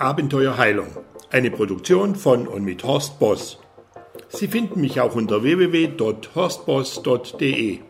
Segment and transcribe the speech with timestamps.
[0.00, 0.88] Abenteuerheilung,
[1.30, 3.58] eine Produktion von und mit Horst Boss.
[4.28, 7.80] Sie finden mich auch unter www.horstboss.de.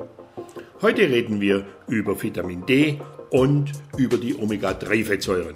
[0.82, 3.00] Heute reden wir über Vitamin D
[3.30, 5.54] und über die Omega-3-Fettsäuren.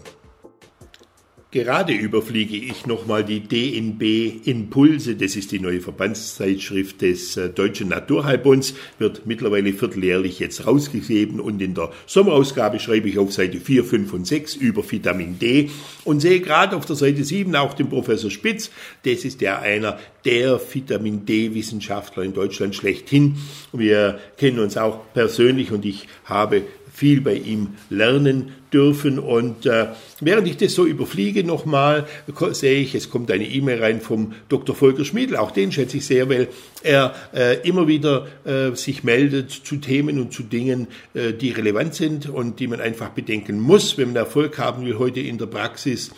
[1.54, 5.14] Gerade überfliege ich nochmal die DNB Impulse.
[5.14, 8.75] Das ist die neue Verbandszeitschrift des äh, Deutschen Naturheilbunds.
[8.98, 14.12] Wird mittlerweile vierteljährlich jetzt rausgegeben und in der Sommerausgabe schreibe ich auf Seite 4, 5
[14.14, 15.70] und 6 über Vitamin D
[16.02, 18.73] und sehe gerade auf der Seite 7 auch den Professor Spitz.
[19.05, 23.37] Das ist der einer der Vitamin D Wissenschaftler in Deutschland schlechthin.
[23.73, 26.62] Wir kennen uns auch persönlich und ich habe
[26.95, 29.19] viel bei ihm lernen dürfen.
[29.19, 29.88] Und äh,
[30.20, 32.06] während ich das so überfliege nochmal,
[32.52, 34.77] sehe ich, es kommt eine E-Mail rein vom Dr.
[34.77, 36.48] Volker Schmiedl, auch den schätze ich sehr, weil
[36.84, 41.97] er äh, immer wieder äh, sich meldet zu Themen und zu Dingen, äh, die relevant
[41.97, 45.47] sind und die man einfach bedenken muss, wenn man Erfolg haben will heute in der
[45.47, 46.12] Praxis.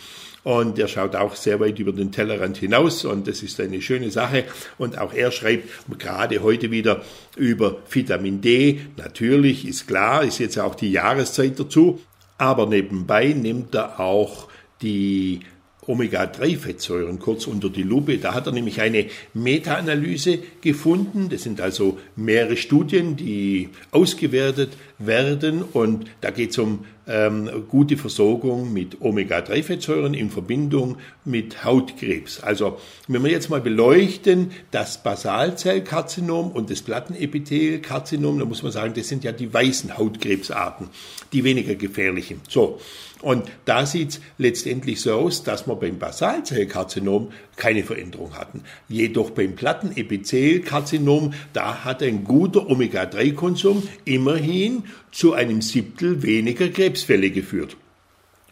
[0.47, 4.11] Und er schaut auch sehr weit über den Tellerrand hinaus und das ist eine schöne
[4.11, 4.45] Sache.
[4.77, 5.67] Und auch er schreibt
[5.99, 7.01] gerade heute wieder
[7.35, 8.79] über Vitamin D.
[8.95, 11.99] Natürlich ist klar, ist jetzt auch die Jahreszeit dazu.
[12.37, 14.47] Aber nebenbei nimmt er auch
[14.81, 15.41] die
[15.85, 18.17] Omega-3-Fettsäuren kurz unter die Lupe.
[18.17, 21.27] Da hat er nämlich eine Meta-Analyse gefunden.
[21.27, 27.97] Das sind also mehrere Studien, die ausgewertet werden und da geht es um ähm, gute
[27.97, 32.41] Versorgung mit Omega-3-Fettsäuren in Verbindung mit Hautkrebs.
[32.41, 38.93] Also wenn wir jetzt mal beleuchten, das Basalzellkarzinom und das Plattenepithelkarzinom, dann muss man sagen,
[38.95, 40.89] das sind ja die weißen Hautkrebsarten,
[41.33, 42.41] die weniger gefährlichen.
[42.49, 42.79] So,
[43.21, 48.61] und da sieht es letztendlich so aus, dass wir beim Basalzellkarzinom keine Veränderung hatten.
[48.89, 56.67] Jedoch beim Plattenepithelkarzinom, da hat ein guter Omega-3-Konsum immerhin zu einem Siebtel weniger
[56.97, 57.77] Krebsfälle geführt.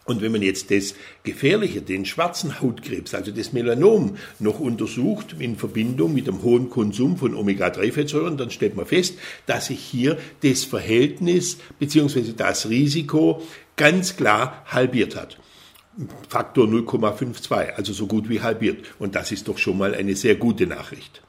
[0.04, 0.94] Und wenn man jetzt das
[1.24, 7.16] Gefährliche, den schwarzen Hautkrebs, also das Melanom, noch untersucht in Verbindung mit dem hohen Konsum
[7.16, 12.34] von Omega-3-Fettsäuren, dann stellt man fest, dass sich hier das Verhältnis bzw.
[12.36, 13.42] das Risiko
[13.74, 15.38] ganz klar halbiert hat.
[16.28, 18.84] Faktor 0,52, also so gut wie halbiert.
[19.00, 21.25] Und das ist doch schon mal eine sehr gute Nachricht.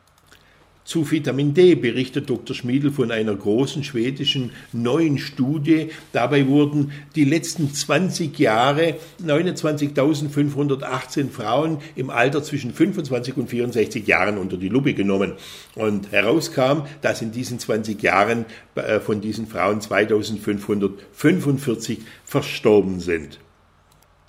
[0.87, 2.55] Zu Vitamin D berichtet Dr.
[2.55, 5.89] Schmiedel von einer großen schwedischen neuen Studie.
[6.13, 14.37] Dabei wurden die letzten 20 Jahre 29.518 Frauen im Alter zwischen 25 und 64 Jahren
[14.37, 15.33] unter die Lupe genommen.
[15.75, 18.45] Und herauskam, dass in diesen 20 Jahren
[18.75, 23.39] äh, von diesen Frauen 2545 verstorben sind.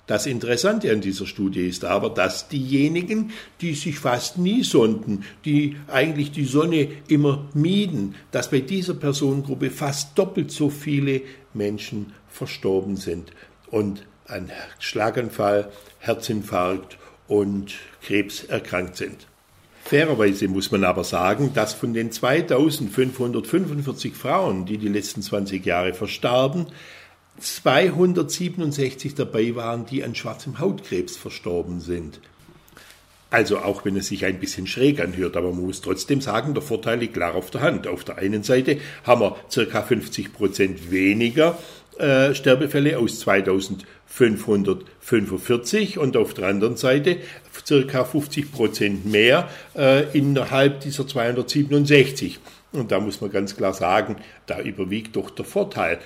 [0.09, 3.29] Das Interessante an dieser Studie ist aber, dass diejenigen,
[3.61, 9.69] die sich fast nie sonden, die eigentlich die Sonne immer mieden, dass bei dieser Personengruppe
[9.69, 11.21] fast doppelt so viele
[11.53, 13.33] Menschen verstorben sind
[13.69, 14.49] und an
[14.79, 19.27] Schlaganfall, Herzinfarkt und Krebs erkrankt sind.
[19.83, 25.93] Fairerweise muss man aber sagen, dass von den 2545 Frauen, die die letzten 20 Jahre
[25.93, 26.65] verstarben,
[27.39, 32.19] 267 dabei waren, die an schwarzem Hautkrebs verstorben sind.
[33.31, 36.63] Also auch wenn es sich ein bisschen schräg anhört, aber man muss trotzdem sagen, der
[36.63, 37.87] Vorteil liegt klar auf der Hand.
[37.87, 41.59] Auf der einen Seite haben wir circa 50 Prozent weniger
[41.99, 47.17] äh, Sterbefälle aus 2545 und auf der anderen Seite
[47.65, 52.39] circa 50 Prozent mehr äh, innerhalb dieser 267.
[52.71, 55.99] Und da muss man ganz klar sagen, da überwiegt doch der Vorteil.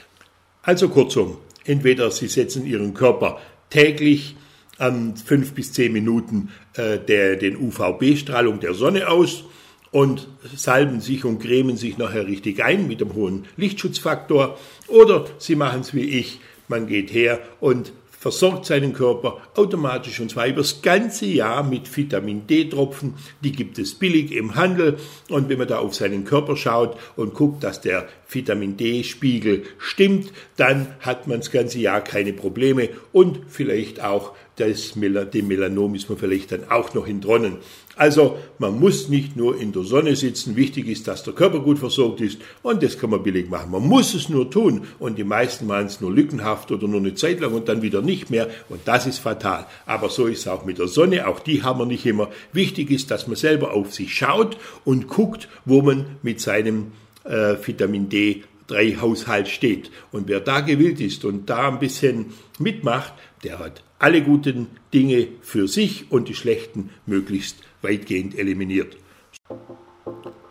[0.66, 4.38] Also kurzum, entweder Sie setzen Ihren Körper täglich
[4.78, 9.44] an fünf bis zehn Minuten äh, der, den UVB-Strahlung der Sonne aus
[9.91, 14.57] und salben sich und cremen sich nachher richtig ein mit dem hohen Lichtschutzfaktor.
[14.88, 17.91] Oder Sie machen es wie ich, man geht her und
[18.24, 23.16] versorgt seinen Körper automatisch und zwar über das ganze Jahr mit Vitamin D-Tropfen.
[23.42, 24.98] Die gibt es billig im Handel
[25.28, 30.32] und wenn man da auf seinen Körper schaut und guckt, dass der Vitamin D-Spiegel stimmt,
[30.56, 36.10] dann hat man das ganze Jahr keine Probleme und vielleicht auch das dem Melanom ist
[36.10, 37.57] man vielleicht dann auch noch entronnen.
[37.95, 41.78] Also man muss nicht nur in der Sonne sitzen, wichtig ist, dass der Körper gut
[41.78, 43.72] versorgt ist und das kann man billig machen.
[43.72, 47.13] Man muss es nur tun und die meisten machen es nur lückenhaft oder nur eine
[47.13, 49.68] Zeit lang und dann wieder nicht mehr und das ist fatal.
[49.86, 52.30] Aber so ist es auch mit der Sonne, auch die haben wir nicht immer.
[52.51, 56.94] Wichtig ist, dass man selber auf sich schaut und guckt, wo man mit seinem
[57.25, 59.92] äh, Vitamin D 3 Haushalt steht.
[60.12, 63.13] Und wer da gewillt ist und da ein bisschen mitmacht,
[63.44, 68.98] der hat alle guten Dinge für sich und die schlechten möglichst weitgehend eliminiert.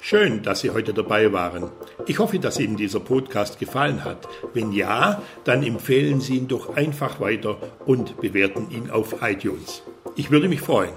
[0.00, 1.70] Schön, dass Sie heute dabei waren.
[2.06, 4.28] Ich hoffe, dass Ihnen dieser Podcast gefallen hat.
[4.52, 9.82] Wenn ja, dann empfehlen Sie ihn doch einfach weiter und bewerten ihn auf iTunes.
[10.16, 10.92] Ich würde mich freuen.